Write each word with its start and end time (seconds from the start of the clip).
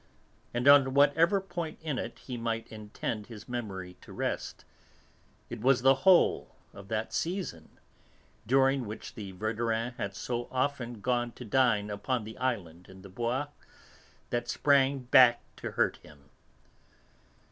And 0.51 0.67
on 0.67 0.95
whatever 0.95 1.39
point 1.39 1.77
in 1.79 1.99
it 1.99 2.17
he 2.25 2.35
might 2.35 2.71
intend 2.71 3.27
his 3.27 3.47
memory 3.47 3.97
to 4.01 4.11
rest, 4.11 4.65
it 5.47 5.61
was 5.61 5.83
the 5.83 5.93
whole 6.09 6.55
of 6.73 6.87
that 6.87 7.13
season, 7.13 7.77
during 8.47 8.87
which 8.87 9.13
the 9.13 9.31
Verdurins 9.31 9.93
had 9.97 10.15
so 10.15 10.47
often 10.49 11.01
gone 11.01 11.33
to 11.33 11.45
dine 11.45 11.91
upon 11.91 12.23
the 12.23 12.35
Island 12.39 12.87
in 12.89 13.03
the 13.03 13.09
Bois, 13.09 13.49
that 14.31 14.49
sprang 14.49 15.01
back 15.11 15.43
to 15.57 15.73
hurt 15.73 15.97
him. 15.97 16.31